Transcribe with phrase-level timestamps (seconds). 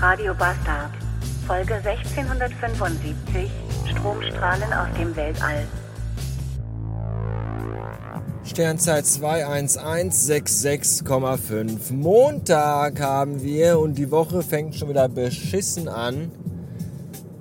[0.00, 0.92] Radio Bastard.
[1.46, 3.50] Folge 1675.
[3.90, 5.66] Stromstrahlen aus dem Weltall.
[8.42, 11.92] Sternzeit 21166,5.
[11.92, 16.30] Montag haben wir und die Woche fängt schon wieder beschissen an.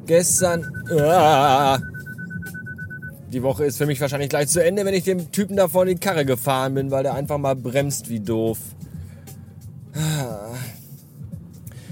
[0.05, 0.69] Gestern.
[0.99, 1.79] Ah,
[3.31, 5.95] die Woche ist für mich wahrscheinlich gleich zu Ende, wenn ich dem Typen da vorne
[5.95, 8.57] die Karre gefahren bin, weil der einfach mal bremst wie doof.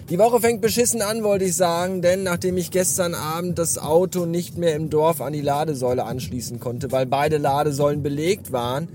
[0.10, 4.26] Die Woche fängt beschissen an, wollte ich sagen, denn nachdem ich gestern Abend das Auto
[4.26, 8.88] nicht mehr im Dorf an die Ladesäule anschließen konnte, weil beide Ladesäulen belegt waren,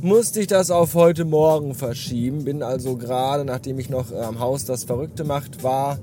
[0.00, 2.44] musste ich das auf heute Morgen verschieben.
[2.44, 6.00] Bin also gerade, nachdem ich noch am Haus das Verrückte macht war,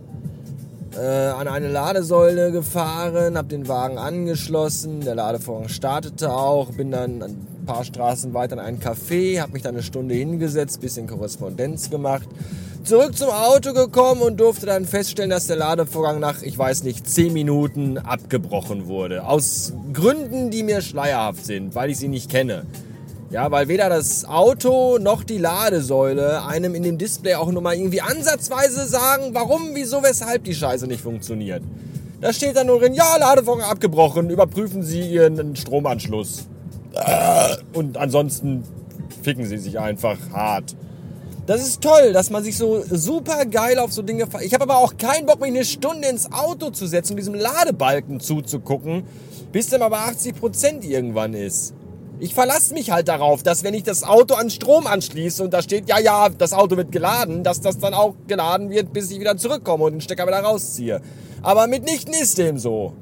[0.98, 7.46] äh, an eine Ladesäule gefahren, habe den Wagen angeschlossen, der Ladevorgang startete auch, bin dann
[7.66, 12.28] paar Straßen weiter in ein Café, habe mich dann eine Stunde hingesetzt, bisschen Korrespondenz gemacht,
[12.84, 17.10] zurück zum Auto gekommen und durfte dann feststellen, dass der Ladevorgang nach, ich weiß nicht,
[17.10, 19.26] 10 Minuten abgebrochen wurde.
[19.26, 22.66] Aus Gründen, die mir schleierhaft sind, weil ich sie nicht kenne.
[23.32, 27.76] Ja, weil weder das Auto noch die Ladesäule einem in dem Display auch nur mal
[27.76, 31.64] irgendwie ansatzweise sagen, warum, wieso, weshalb die Scheiße nicht funktioniert.
[32.22, 36.48] Da steht dann nur drin, ja, Ladevorgang abgebrochen, überprüfen Sie Ihren Stromanschluss.
[37.74, 38.64] Und ansonsten
[39.24, 40.76] ficken Sie sich einfach hart.
[41.46, 44.28] Das ist toll, dass man sich so super geil auf so Dinge.
[44.42, 47.36] Ich habe aber auch keinen Bock, mich eine Stunde ins Auto zu setzen und diesem
[47.36, 49.04] Ladebalken zuzugucken,
[49.52, 51.76] bis der mal bei 80 Prozent irgendwann ist.
[52.20, 55.62] Ich verlasse mich halt darauf, dass wenn ich das Auto an Strom anschließe und da
[55.62, 59.20] steht, ja, ja, das Auto wird geladen, dass das dann auch geladen wird, bis ich
[59.20, 61.02] wieder zurückkomme und den Stecker wieder rausziehe.
[61.44, 62.94] Aber mitnichten ist dem so.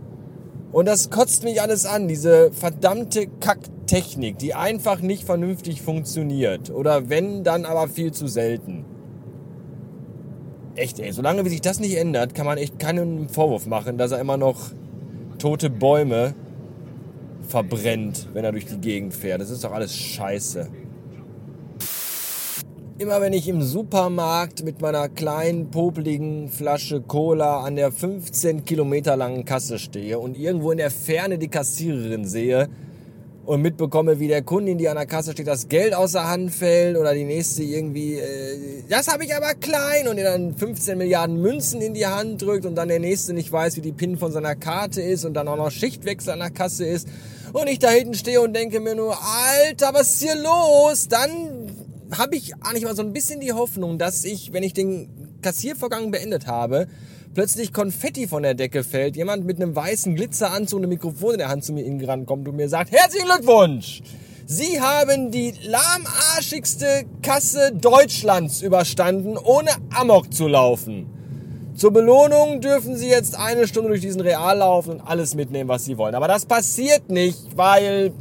[0.73, 6.71] Und das kotzt mich alles an, diese verdammte Kacktechnik, die einfach nicht vernünftig funktioniert.
[6.71, 8.83] Oder wenn, dann aber viel zu selten.
[10.75, 14.11] Echt, ey, solange wie sich das nicht ändert, kann man echt keinen Vorwurf machen, dass
[14.11, 14.71] er immer noch
[15.37, 16.33] tote Bäume
[17.47, 19.41] verbrennt, wenn er durch die Gegend fährt.
[19.41, 20.69] Das ist doch alles scheiße.
[22.99, 29.17] Immer wenn ich im Supermarkt mit meiner kleinen, popeligen Flasche Cola an der 15 Kilometer
[29.17, 32.69] langen Kasse stehe und irgendwo in der Ferne die Kassiererin sehe
[33.45, 36.51] und mitbekomme, wie der Kundin, die an der Kasse steht, das Geld aus der Hand
[36.53, 40.95] fällt oder die nächste irgendwie, äh, das habe ich aber klein und ihr dann 15
[40.95, 44.17] Milliarden Münzen in die Hand drückt und dann der nächste nicht weiß, wie die PIN
[44.17, 47.07] von seiner Karte ist und dann auch noch Schichtwechsel an der Kasse ist
[47.53, 51.07] und ich da hinten stehe und denke mir nur, Alter, was ist hier los?
[51.07, 51.52] Dann
[52.17, 55.09] habe ich eigentlich mal so ein bisschen die Hoffnung, dass ich, wenn ich den
[55.41, 56.87] Kassiervorgang beendet habe,
[57.33, 61.37] plötzlich Konfetti von der Decke fällt, jemand mit einem weißen Glitzeranzug und einem Mikrofon in
[61.39, 64.01] der Hand zu mir hingerannt kommt und mir sagt, herzlichen Glückwunsch!
[64.45, 71.07] Sie haben die lahmarschigste Kasse Deutschlands überstanden, ohne Amok zu laufen.
[71.75, 75.85] Zur Belohnung dürfen Sie jetzt eine Stunde durch diesen Real laufen und alles mitnehmen, was
[75.85, 76.13] Sie wollen.
[76.13, 78.11] Aber das passiert nicht, weil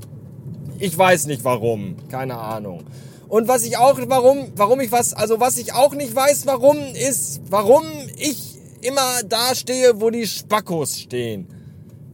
[0.79, 1.97] ich weiß nicht warum.
[2.09, 2.85] Keine Ahnung.
[3.33, 6.77] Und was ich auch, warum, warum ich was, also was ich auch nicht weiß, warum,
[6.77, 7.83] ist, warum
[8.19, 11.47] ich immer da stehe, wo die Spackos stehen.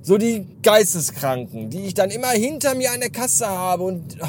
[0.00, 4.26] So die Geisteskranken, die ich dann immer hinter mir an der Kasse habe und oh,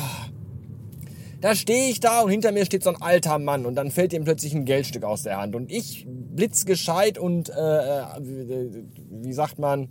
[1.41, 4.11] da stehe ich da und hinter mir steht so ein alter Mann und dann fällt
[4.11, 9.59] ihm plötzlich ein Geldstück aus der Hand und ich blitzgescheit und äh, äh, wie sagt
[9.59, 9.89] man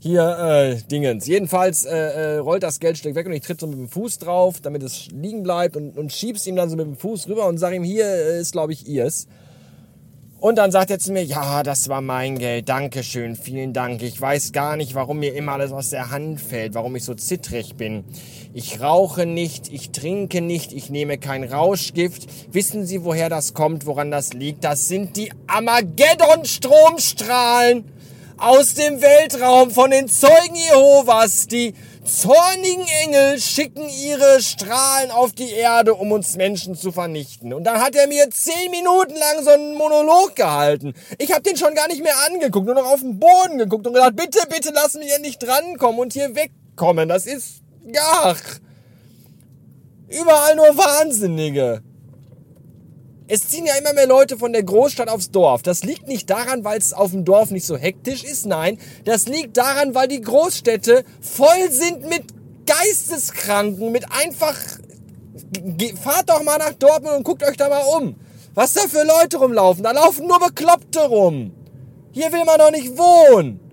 [0.00, 1.26] hier äh, Dingens.
[1.26, 4.60] Jedenfalls äh, äh, rollt das Geldstück weg und ich tritt so mit dem Fuß drauf,
[4.60, 7.58] damit es liegen bleibt und, und schieb's ihm dann so mit dem Fuß rüber und
[7.58, 9.26] sag ihm, hier äh, ist glaube ich ihrs.
[10.44, 14.02] Und dann sagt er zu mir, ja, das war mein Geld, danke schön, vielen Dank.
[14.02, 17.14] Ich weiß gar nicht, warum mir immer alles aus der Hand fällt, warum ich so
[17.14, 18.04] zittrig bin.
[18.52, 22.26] Ich rauche nicht, ich trinke nicht, ich nehme kein Rauschgift.
[22.52, 24.64] Wissen Sie, woher das kommt, woran das liegt?
[24.64, 27.84] Das sind die Armageddon-Stromstrahlen
[28.38, 31.74] aus dem Weltraum von den Zeugen Jehovas, die
[32.04, 37.54] zornigen Engel schicken ihre Strahlen auf die Erde, um uns Menschen zu vernichten.
[37.54, 40.94] Und dann hat er mir zehn Minuten lang so einen Monolog gehalten.
[41.18, 43.94] Ich habe den schon gar nicht mehr angeguckt, nur noch auf den Boden geguckt und
[43.94, 47.08] gedacht, bitte, bitte lass mich endlich drankommen und hier wegkommen.
[47.08, 48.34] Das ist, ja,
[50.08, 51.82] überall nur Wahnsinnige.
[53.26, 55.62] Es ziehen ja immer mehr Leute von der Großstadt aufs Dorf.
[55.62, 58.44] Das liegt nicht daran, weil es auf dem Dorf nicht so hektisch ist.
[58.44, 62.24] Nein, das liegt daran, weil die Großstädte voll sind mit
[62.66, 64.56] Geisteskranken, mit einfach...
[66.02, 68.16] Fahrt doch mal nach Dortmund und guckt euch da mal um.
[68.54, 69.84] Was da für Leute rumlaufen.
[69.84, 71.52] Da laufen nur Bekloppte rum.
[72.12, 73.63] Hier will man doch nicht wohnen.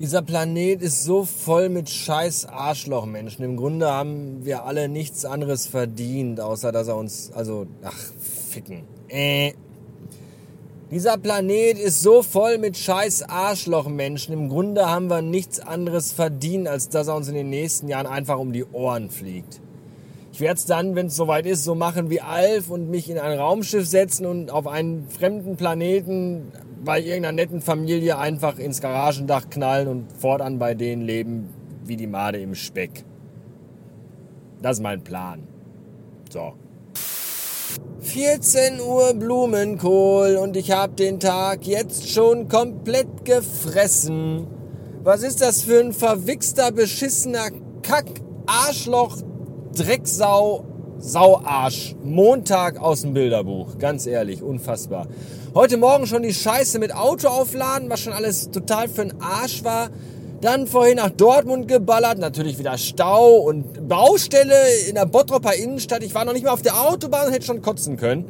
[0.00, 3.44] Dieser Planet ist so voll mit scheiß Arschlochmenschen.
[3.44, 7.96] Im Grunde haben wir alle nichts anderes verdient, außer dass er uns, also, ach,
[8.50, 8.82] ficken.
[9.08, 9.52] Äh.
[10.90, 14.34] Dieser Planet ist so voll mit scheiß Arschlochmenschen.
[14.34, 18.06] Im Grunde haben wir nichts anderes verdient, als dass er uns in den nächsten Jahren
[18.06, 19.60] einfach um die Ohren fliegt.
[20.32, 23.18] Ich werde es dann, wenn es soweit ist, so machen wie Alf und mich in
[23.18, 26.50] ein Raumschiff setzen und auf einen fremden Planeten
[26.84, 31.48] bei irgendeiner netten Familie einfach ins Garagendach knallen und fortan bei denen leben
[31.84, 33.04] wie die Made im Speck.
[34.60, 35.46] Das ist mein Plan.
[36.30, 36.54] So.
[38.00, 44.46] 14 Uhr Blumenkohl und ich habe den Tag jetzt schon komplett gefressen.
[45.02, 47.48] Was ist das für ein verwichster, beschissener
[47.82, 48.06] Kack,
[48.46, 49.18] Arschloch,
[49.74, 50.64] Drecksau,
[51.04, 51.94] Sauarsch.
[52.02, 53.76] Montag aus dem Bilderbuch.
[53.78, 55.06] Ganz ehrlich, unfassbar.
[55.54, 59.64] Heute Morgen schon die Scheiße mit Auto aufladen, was schon alles total für ein Arsch
[59.64, 59.90] war.
[60.40, 64.54] Dann vorhin nach Dortmund geballert, natürlich wieder Stau und Baustelle
[64.88, 66.02] in der Bottropper Innenstadt.
[66.02, 68.24] Ich war noch nicht mal auf der Autobahn hätte schon kotzen können.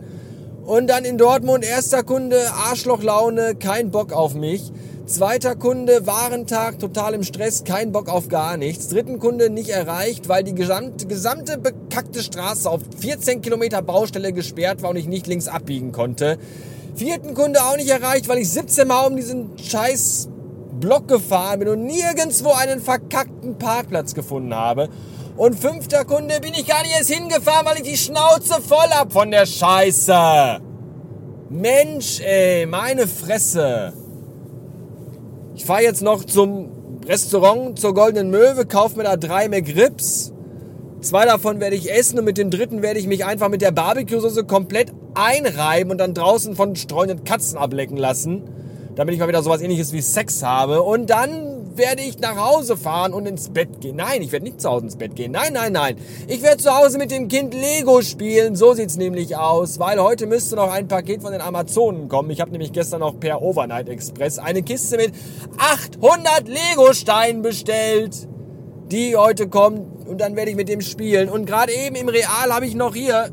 [0.64, 4.72] Und dann in Dortmund, erster Kunde, Arschlochlaune, kein Bock auf mich.
[5.04, 8.88] Zweiter Kunde, Warentag, total im Stress, kein Bock auf gar nichts.
[8.88, 14.80] Dritten Kunde nicht erreicht, weil die gesamte, gesamte bekackte Straße auf 14 Kilometer Baustelle gesperrt
[14.80, 16.38] war und ich nicht links abbiegen konnte.
[16.94, 20.30] Vierten Kunde auch nicht erreicht, weil ich 17 Mal um diesen scheiß
[20.84, 24.90] Block gefahren bin und nirgendwo einen verkackten Parkplatz gefunden habe.
[25.34, 29.10] Und fünfter Kunde bin ich gar nicht erst hingefahren, weil ich die Schnauze voll hab
[29.10, 30.60] von der Scheiße.
[31.48, 33.94] Mensch, ey, meine Fresse.
[35.54, 40.34] Ich fahre jetzt noch zum Restaurant zur Goldenen Möwe, kaufe mir da drei McRibs.
[41.00, 43.72] Zwei davon werde ich essen und mit dem dritten werde ich mich einfach mit der
[43.72, 48.42] Barbecue-Soße komplett einreiben und dann draußen von streunenden Katzen ablecken lassen
[48.96, 50.82] damit ich mal wieder sowas ähnliches wie Sex habe.
[50.82, 53.96] Und dann werde ich nach Hause fahren und ins Bett gehen.
[53.96, 55.32] Nein, ich werde nicht zu Hause ins Bett gehen.
[55.32, 55.96] Nein, nein, nein.
[56.28, 58.54] Ich werde zu Hause mit dem Kind Lego spielen.
[58.54, 62.30] So sieht's nämlich aus, weil heute müsste noch ein Paket von den Amazonen kommen.
[62.30, 65.12] Ich habe nämlich gestern noch per Overnight Express eine Kiste mit
[65.58, 68.28] 800 Lego-Steinen bestellt,
[68.90, 70.06] die heute kommt.
[70.06, 71.28] Und dann werde ich mit dem spielen.
[71.28, 73.30] Und gerade eben im Real habe ich noch hier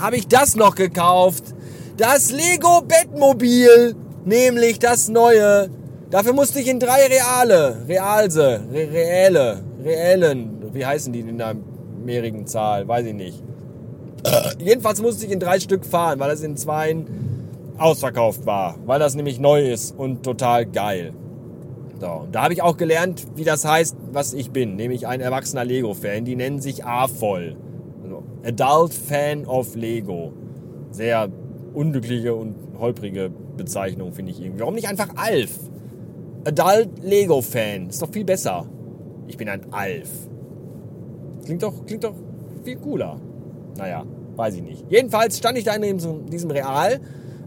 [0.00, 1.54] habe ich das noch gekauft.
[2.00, 3.94] Das Lego Bettmobil,
[4.24, 5.68] nämlich das neue.
[6.08, 11.54] Dafür musste ich in drei Reale, Realse, Re Reelle, Reellen, wie heißen die in der
[12.02, 13.42] mehrigen Zahl, weiß ich nicht.
[14.58, 16.96] Jedenfalls musste ich in drei Stück fahren, weil es in zwei
[17.76, 21.12] ausverkauft war, weil das nämlich neu ist und total geil.
[22.00, 25.66] So, da habe ich auch gelernt, wie das heißt, was ich bin, nämlich ein erwachsener
[25.66, 26.24] Lego-Fan.
[26.24, 27.56] Die nennen sich A-Voll.
[28.02, 30.32] Also Adult Fan of Lego.
[30.92, 31.28] Sehr
[31.74, 34.60] unglückliche und holprige Bezeichnung, finde ich irgendwie.
[34.60, 35.58] Warum nicht einfach Alf?
[36.44, 37.88] Adult Lego Fan.
[37.88, 38.66] Ist doch viel besser.
[39.26, 40.08] Ich bin ein Alf.
[41.44, 42.14] Klingt doch, klingt doch
[42.64, 43.20] viel cooler.
[43.76, 44.04] Naja,
[44.36, 44.84] weiß ich nicht.
[44.88, 45.98] Jedenfalls stand ich da in
[46.30, 47.00] diesem, Real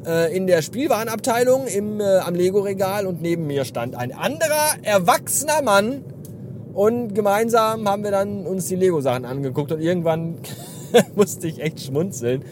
[0.05, 5.61] äh, in der Spielwarenabteilung im, äh, am Lego-Regal und neben mir stand ein anderer erwachsener
[5.61, 6.03] Mann
[6.73, 10.37] und gemeinsam haben wir dann uns die Lego-Sachen angeguckt und irgendwann
[11.15, 12.43] musste ich echt schmunzeln,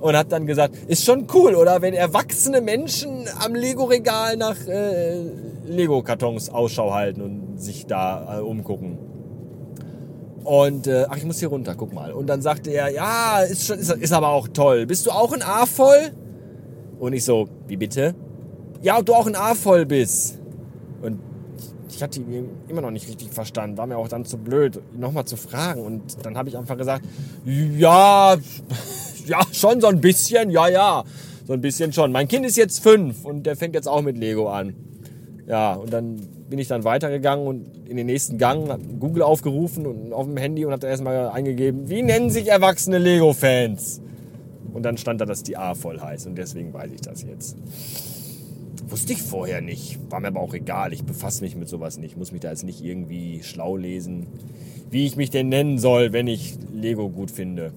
[0.00, 1.82] und hat dann gesagt, ist schon cool, oder?
[1.82, 5.22] Wenn erwachsene Menschen am Lego-Regal nach äh,
[5.66, 8.98] Lego-Kartons Ausschau halten und sich da äh, umgucken.
[10.44, 12.12] Und, äh, ach, ich muss hier runter, guck mal.
[12.12, 14.86] Und dann sagte er, ja, ist, schon, ist, ist aber auch toll.
[14.86, 16.12] Bist du auch ein A voll?
[17.00, 18.14] Und ich so, wie bitte?
[18.80, 20.38] Ja, ob du auch ein A voll bist.
[21.02, 21.18] Und
[21.90, 23.76] ich hatte ihn immer noch nicht richtig verstanden.
[23.76, 25.80] War mir auch dann zu blöd, nochmal zu fragen.
[25.80, 27.04] Und dann habe ich einfach gesagt,
[27.44, 28.36] ja,
[29.26, 31.04] ja, schon so ein bisschen, ja, ja.
[31.46, 32.10] So ein bisschen schon.
[32.10, 34.74] Mein Kind ist jetzt fünf und der fängt jetzt auch mit Lego an.
[35.46, 36.16] Ja, und dann
[36.48, 40.64] bin ich dann weitergegangen und in den nächsten Gang Google aufgerufen und auf dem Handy
[40.64, 44.00] und habe da erstmal eingegeben, wie nennen sich erwachsene Lego-Fans?
[44.72, 47.56] Und dann stand da, dass die A voll heißt und deswegen weiß ich das jetzt.
[48.88, 49.98] Wusste ich vorher nicht.
[50.10, 50.92] War mir aber auch egal.
[50.92, 52.16] Ich befasse mich mit sowas nicht.
[52.16, 54.26] Muss mich da jetzt nicht irgendwie schlau lesen,
[54.90, 57.72] wie ich mich denn nennen soll, wenn ich Lego gut finde.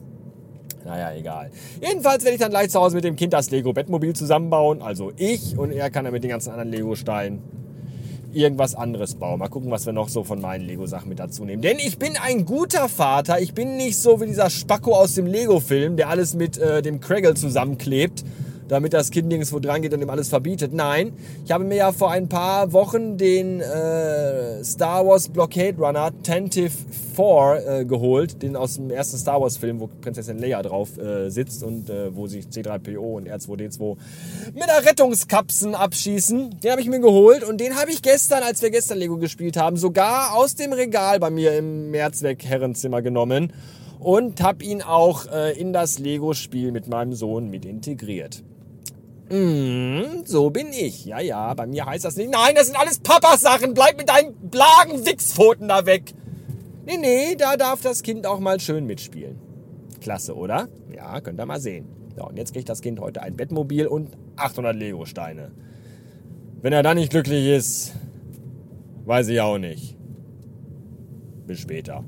[0.89, 1.51] Naja, egal.
[1.81, 4.81] Jedenfalls werde ich dann gleich zu Hause mit dem Kind das Lego-Bettmobil zusammenbauen.
[4.81, 7.43] Also ich und er kann dann mit den ganzen anderen Lego-Steinen
[8.33, 9.37] irgendwas anderes bauen.
[9.37, 11.61] Mal gucken, was wir noch so von meinen Lego-Sachen mit dazu nehmen.
[11.61, 13.39] Denn ich bin ein guter Vater.
[13.39, 16.99] Ich bin nicht so wie dieser Spacko aus dem Lego-Film, der alles mit äh, dem
[16.99, 18.23] Craggle zusammenklebt
[18.69, 20.73] damit das Kind nirgendwo dran geht und ihm alles verbietet.
[20.73, 21.11] Nein,
[21.43, 26.71] ich habe mir ja vor ein paar Wochen den äh, Star Wars Blockade Runner Tentive
[27.15, 31.29] 4 äh, geholt, den aus dem ersten Star Wars Film, wo Prinzessin Leia drauf äh,
[31.29, 33.97] sitzt und äh, wo sich C3PO und R2D2
[34.53, 36.59] mit der Rettungskapsen abschießen.
[36.61, 39.57] Den habe ich mir geholt und den habe ich gestern, als wir gestern Lego gespielt
[39.57, 43.51] haben, sogar aus dem Regal bei mir im Mehrzweck Herrenzimmer genommen
[43.99, 48.43] und habe ihn auch äh, in das Lego-Spiel mit meinem Sohn mit integriert.
[49.29, 51.05] Mm, so bin ich.
[51.05, 52.31] Ja, ja, bei mir heißt das nicht.
[52.31, 53.73] Nein, das sind alles Papas-Sachen.
[53.73, 56.13] Bleib mit deinen blagen Wichspfoten da weg.
[56.85, 59.37] Nee, nee, da darf das Kind auch mal schön mitspielen.
[60.01, 60.67] Klasse, oder?
[60.95, 61.87] Ja, könnt ihr mal sehen.
[62.17, 65.51] Ja, und jetzt kriegt das Kind heute ein Bettmobil und 800 Lego-Steine.
[66.61, 67.93] Wenn er dann nicht glücklich ist,
[69.05, 69.95] weiß ich auch nicht.
[71.45, 72.03] Bis später.